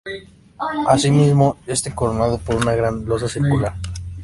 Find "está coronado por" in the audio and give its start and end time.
1.67-2.55